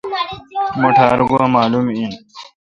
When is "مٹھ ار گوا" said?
0.79-1.45